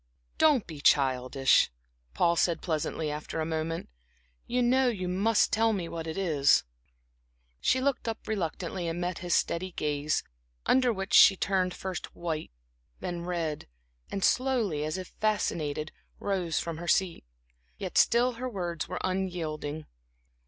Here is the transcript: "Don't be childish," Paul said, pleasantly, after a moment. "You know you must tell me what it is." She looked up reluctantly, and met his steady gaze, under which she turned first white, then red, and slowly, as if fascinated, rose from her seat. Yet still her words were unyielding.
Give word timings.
"Don't 0.39 0.65
be 0.65 0.81
childish," 0.81 1.69
Paul 2.15 2.35
said, 2.35 2.63
pleasantly, 2.63 3.11
after 3.11 3.39
a 3.39 3.45
moment. 3.45 3.87
"You 4.47 4.63
know 4.63 4.87
you 4.87 5.07
must 5.07 5.53
tell 5.53 5.73
me 5.73 5.87
what 5.87 6.07
it 6.07 6.17
is." 6.17 6.63
She 7.59 7.79
looked 7.79 8.07
up 8.07 8.27
reluctantly, 8.27 8.87
and 8.87 8.99
met 8.99 9.19
his 9.19 9.35
steady 9.35 9.73
gaze, 9.73 10.23
under 10.65 10.91
which 10.91 11.13
she 11.13 11.37
turned 11.37 11.75
first 11.75 12.15
white, 12.15 12.49
then 12.99 13.25
red, 13.27 13.67
and 14.09 14.23
slowly, 14.23 14.83
as 14.85 14.97
if 14.97 15.09
fascinated, 15.19 15.91
rose 16.19 16.57
from 16.59 16.77
her 16.79 16.87
seat. 16.87 17.23
Yet 17.77 17.95
still 17.95 18.31
her 18.31 18.49
words 18.49 18.87
were 18.87 18.99
unyielding. 19.03 19.85